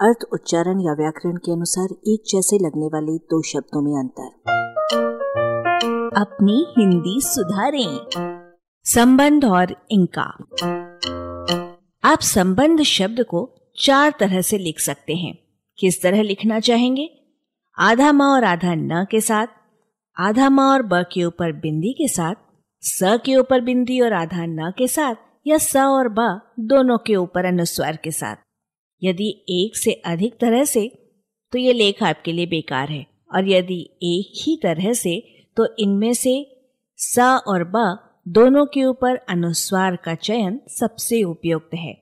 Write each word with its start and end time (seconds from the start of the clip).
अर्थ, 0.00 0.16
उच्चारण 0.32 0.80
या 0.80 0.92
व्याकरण 0.92 1.36
के 1.36 1.52
अनुसार 1.52 1.88
एक 2.08 2.22
जैसे 2.26 2.56
लगने 2.56 2.86
वाले 2.86 3.18
दो 3.18 3.42
शब्दों 3.42 3.82
में 3.82 4.00
अंतर। 4.00 4.26
अपनी 6.16 6.66
हिंदी 6.78 7.20
सुधारें। 7.20 7.98
संबंध 8.84 9.44
और 9.44 9.86
इनका। 9.90 10.44
आप 12.04 12.18
संबंध 12.18 12.82
शब्द 12.82 13.24
को 13.24 13.54
चार 13.80 14.14
तरह 14.20 14.40
से 14.40 14.58
लिख 14.58 14.80
सकते 14.80 15.14
हैं। 15.14 15.38
किस 15.78 16.02
तरह 16.02 16.22
लिखना 16.22 16.60
चाहेंगे? 16.60 17.10
आधा 17.78 18.12
माँ 18.12 18.32
और 18.32 18.44
आधा 18.44 18.74
न 18.74 19.06
के 19.10 19.20
साथ, 19.20 19.46
आधा 20.20 20.50
माँ 20.50 20.72
और 20.72 20.82
ब 20.82 20.94
के 20.94 21.24
ऊपर 21.24 21.52
बिंदी 21.52 21.92
के 21.92 22.08
साथ, 22.08 22.34
स 22.80 23.00
के 23.04 23.36
ऊपर 23.36 23.60
बिंदी 23.60 24.00
और 24.00 24.12
आधा 24.12 24.46
न 24.46 24.72
के 24.78 24.88
साथ, 24.88 25.14
या 25.46 25.58
स 25.58 25.76
और 25.76 26.08
ब 26.08 26.40
दोनों 26.60 26.98
के 26.98 27.16
ऊपर 27.16 27.44
अनुस्वार 27.44 27.96
के 27.96 28.10
साथ। 28.10 28.36
यदि 29.02 29.28
एक 29.50 29.76
से 29.76 29.92
अधिक 30.06 30.34
तरह 30.40 30.64
से 30.64 30.88
तो 31.52 31.58
ये 31.58 31.72
लेख 31.72 32.02
आपके 32.02 32.32
लिए 32.32 32.46
बेकार 32.46 32.88
है। 32.88 33.06
और 33.34 33.48
यदि 33.48 33.80
एक 34.04 34.42
ही 34.42 34.56
तरह 34.62 34.92
से 34.94 35.20
तो 35.56 35.66
इनमें 35.78 36.12
से 36.14 36.34
स 36.98 37.18
और 37.46 37.64
ब 37.74 37.98
दोनों 38.28 38.64
के 38.66 38.84
ऊपर 38.84 39.16
अनुस्वार 39.30 39.96
का 39.96 40.14
चयन 40.14 40.58
सबसे 40.70 41.22
उपयुक्त 41.22 41.74
है, 41.74 41.92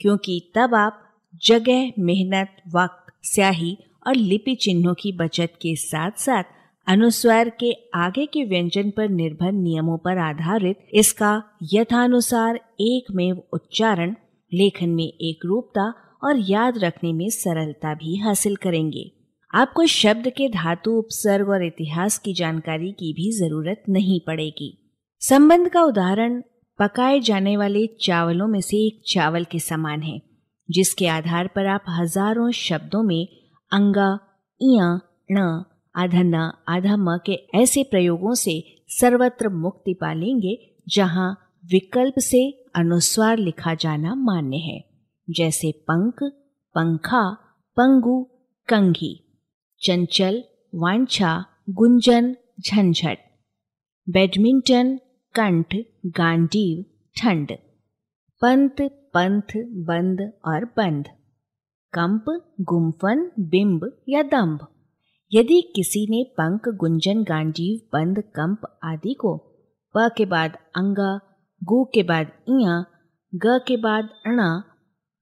क्योंकि 0.00 0.40
तब 0.54 0.74
आप 0.74 1.02
जगह, 1.42 1.92
मेहनत, 1.98 2.56
वक्त, 2.74 3.12
स्याही 3.24 3.76
और 4.06 4.16
लिपि 4.16 4.54
चिन्हों 4.54 4.94
की 4.94 5.12
बचत 5.12 5.52
के 5.62 5.74
साथ 5.76 6.18
साथ 6.18 6.44
अनुस्वार 6.86 7.48
के 7.60 7.72
आगे 7.94 8.26
के 8.26 8.44
व्यंजन 8.44 8.90
पर 8.90 9.08
निर्भर 9.10 9.52
नियमों 9.52 9.98
पर 9.98 10.18
आधारित 10.20 10.86
इसका 10.94 11.32
यथानुसार 11.72 12.56
एक 12.80 13.12
में 13.14 13.30
उच्चारण, 13.52 14.14
लेखन 14.52 14.88
में 14.88 15.04
एक 15.04 15.46
रूपता 15.46 15.92
और 16.22 16.38
याद 16.38 16.78
रखने 16.78 17.12
में 17.12 17.28
सरलता 17.30 17.94
भी 17.94 18.16
हासिल 18.16 18.56
करेंगे। 18.56 19.12
आपको 19.54 19.86
शब्द 19.86 20.28
के 20.28 20.48
धातु, 20.48 20.90
उपसर्ग 20.90 21.48
और 21.48 21.64
इतिहास 21.64 22.18
की 22.18 22.34
जानकारी 22.34 22.92
की 22.92 23.12
भी 23.12 23.32
ज़रूरत 23.32 23.82
नहीं 23.88 24.20
पड़ेगी। 24.26 24.76
संबंध 25.20 25.68
का 25.68 25.82
उदाहरण, 25.82 26.42
पकाए 26.78 27.20
जाने 27.20 27.56
वाले 27.56 27.86
चावलों 27.86 28.48
में 28.48 28.60
से 28.60 28.76
एक 28.76 29.02
चावल 29.06 29.44
के 29.44 29.58
समान 29.58 30.02
है, 30.02 30.22
जिसके 30.70 31.06
आधार 31.06 31.46
पर 31.46 31.66
आप 31.66 31.84
हज़ारों 31.88 32.50
शब्दों 32.50 33.02
में 33.02 33.28
अंगा, 33.72 34.18
इया, 34.60 35.00
ण 35.32 35.62
आधा 35.96 36.48
आधा 36.68 36.96
म 36.96 37.18
के 37.26 37.32
ऐसे 37.54 37.82
प्रयोगों 37.82 38.34
से 38.34 38.82
सर्वत्र 38.88 39.48
मुक्ति 39.48 39.94
पालेंगे 39.94 40.76
जहाँ 40.88 41.56
विकल्प 41.70 42.14
से 42.18 42.64
अनुस्वार 42.74 43.38
लिखा 43.38 43.74
जाना 43.74 44.14
मान्य 44.14 44.56
है। 44.56 44.89
जैसे 45.36 45.72
पंख, 45.72 46.22
पंखा, 46.74 47.30
पंगु, 47.76 48.22
कंघी, 48.68 49.14
चंचल, 49.80 50.42
वांछा, 50.74 51.44
गुंजन, 51.70 52.36
झंझट, 52.60 53.18
बैडमिंटन, 54.08 54.96
कंठ, 55.34 55.76
गांडीव, 56.06 56.82
ठंड, 57.16 57.52
पंत, 58.42 58.82
पंथ, 59.14 59.56
बंद 59.86 60.32
और 60.44 60.64
बंद 60.64 61.08
कंप 61.92 62.24
गुम्फन 62.60 63.30
बिंब 63.38 64.02
या 64.08 64.22
दंभ। 64.22 64.66
यदि 65.32 65.72
किसी 65.76 66.06
ने 66.10 66.22
पंख, 66.24 66.68
गुंजन 66.68 67.22
गांजीव 67.22 67.88
बंद, 67.92 68.18
कंप 68.18 68.60
आदि 68.84 69.14
को 69.14 69.36
प 69.96 70.10
के 70.16 70.24
बाद 70.24 70.56
अंगा, 70.76 71.20
गु 71.64 71.84
के 71.84 72.02
बाद 72.02 72.26
इया 72.48 72.84
ग 73.34 73.60
के 73.68 73.76
बाद 73.76 74.08
अणा 74.26 74.69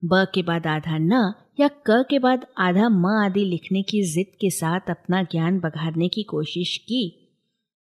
ब 0.05 0.27
के 0.35 0.43
बाद 0.43 0.67
आधा 0.67 0.99
न 0.99 1.33
या 1.61 1.69
क 1.69 2.05
के 2.11 2.19
बाद 2.19 2.47
आधा 2.59 2.89
म 2.89 3.07
आदि 3.07 3.45
लिखने 3.45 3.83
की 3.83 4.03
जिद 4.03 4.27
के 4.41 4.51
साथ 4.51 4.81
अपना 4.91 5.23
ज्ञान 5.23 5.59
बघारने 5.61 6.09
की 6.09 6.23
कोशिश 6.23 6.77
की 6.77 7.25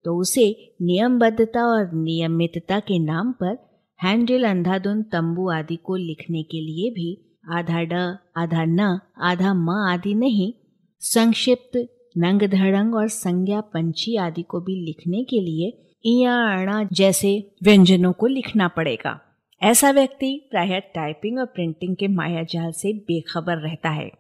तो 0.05 0.17
उसे 0.17 0.75
नियमबद्धता 0.81 1.65
और 1.65 1.91
नियमितता 1.93 2.79
के 2.79 2.99
नाम 2.99 3.31
पर 3.31 3.57
हैंडल, 4.03 4.43
अंधाधुन, 4.43 5.03
तंबू 5.03 5.49
आदि 5.49 5.75
को 5.75 5.95
लिखने 5.95 6.43
के 6.43 6.61
लिए 6.61 6.89
भी 6.89 7.39
आधा 7.51 7.83
ड, 7.83 7.93
आधा 8.37 8.65
न, 8.65 8.99
आधा 9.21 9.53
म 9.53 9.69
आदि 9.69 10.13
नहीं, 10.13 10.53
संक्षिप्त 10.99 11.77
नंग 12.17 12.41
धड़ंग 12.41 12.95
और 12.95 13.07
संज्ञा 13.07 13.61
पंछी 13.61 14.15
आदि 14.15 14.41
को 14.41 14.59
भी 14.59 14.75
लिखने 14.85 15.23
के 15.23 15.39
लिए 15.39 15.69
इया 16.05 16.33
अणा 16.33 16.87
जैसे 16.93 17.51
व्यंजनों 17.63 18.13
को 18.13 18.27
लिखना 18.27 18.67
पड़ेगा। 18.67 19.19
ऐसा 19.63 19.91
व्यक्ति 19.91 20.47
प्राय 20.51 20.79
टाइपिंग 20.79 21.39
और 21.39 21.45
प्रिंटिंग 21.45 21.95
के 21.95 22.07
मायाजाल 22.07 22.71
से 22.71 22.93
बेखबर 22.93 23.57
रहता 23.57 23.89
है। 23.89 24.11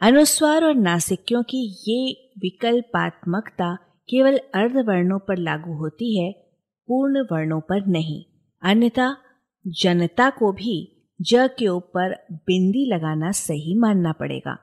अनुस्वार 0.00 0.64
और 0.64 0.74
नासिक्यों 0.74 1.42
की 1.42 1.76
ये 1.88 2.30
विकल्पात्मकता 2.38 3.74
केवल 4.08 4.38
अर्ध 4.54 4.76
वर्णों 4.76 5.18
पर 5.18 5.38
लागू 5.38 5.72
होती 5.72 6.20
है, 6.20 6.32
पूर्ण 6.88 7.20
वर्णों 7.20 7.60
पर 7.60 7.86
नहीं। 7.86 8.24
अन्यथा, 8.62 9.16
जनता 9.66 10.30
को 10.30 10.52
भी 10.52 11.06
ज 11.22 11.34
के 11.34 11.68
ऊपर 11.68 12.26
बिंदी 12.32 12.94
लगाना 12.94 13.30
सही 13.30 13.74
मानना 13.74 14.12
पड़ेगा। 14.12 14.58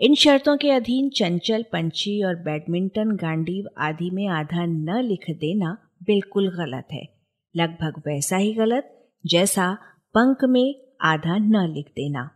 इन 0.00 0.14
शर्तों 0.14 0.56
के 0.56 0.70
अधीन 0.70 1.08
चंचल, 1.08 1.62
पंछी 1.62 2.24
और 2.24 2.34
बैडमिंटन, 2.34 3.16
गांडीव 3.16 3.64
आदि 3.78 4.10
में 4.10 4.28
आधा 4.28 4.64
न 4.64 5.02
लिख 5.04 5.24
देना 5.30 5.78
बिल्कुल 6.02 6.48
गलत 6.48 6.86
है। 6.92 7.08
लगभग 7.56 8.02
वैसा 8.06 8.36
ही 8.36 8.54
गलत 8.54 8.95
जैसा 9.26 9.72
पंख 10.14 10.44
में 10.44 10.74
आधा 11.04 11.36
न 11.36 11.66
लिख 11.68 11.86
देना। 11.88 12.28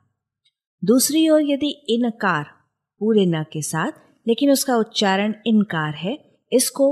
दूसरी 0.83 1.29
ओर 1.29 1.43
यदि 1.43 1.71
इनकार, 1.89 2.45
पूरे 3.01 3.27
न 3.27 3.43
के 3.53 3.63
साथ, 3.63 3.93
लेकिन 4.27 4.51
उसका 4.51 4.77
उच्चारण 4.77 5.35
इनकार 5.47 5.95
है, 5.95 6.17
इसको 6.53 6.87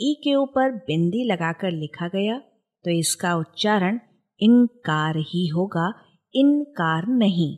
ई 0.00 0.14
के 0.24 0.34
ऊपर 0.34 0.70
बिंदी 0.86 1.24
लगाकर 1.24 1.70
लिखा 1.70 2.08
गया 2.08 2.38
तो 2.84 2.90
इसका 2.90 3.34
उच्चारण 3.36 3.98
इनकार 4.40 5.16
ही 5.18 5.46
होगा, 5.46 5.92
इनकार 6.34 7.06
नहीं। 7.08 7.56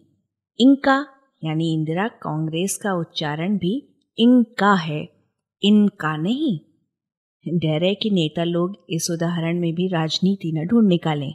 इनका, 0.58 0.96
यानी 1.42 1.72
इंदिरा 1.74 2.06
कांग्रेस 2.22 2.76
का 2.76 2.92
उच्चारण 2.94 3.56
भी 3.58 3.74
इनका 4.18 4.74
है, 4.74 5.02
इनका 5.62 6.16
नहीं। 6.16 6.58
डरे 7.46 7.94
कि 7.94 8.10
नेता 8.10 8.44
लोग 8.44 8.76
इस 8.90 9.10
उदाहरण 9.10 9.60
में 9.60 9.72
भी 9.74 9.88
राजनीति 9.88 10.52
न 10.52 10.66
ढूंढ 10.66 10.88
निकालें। 10.88 11.34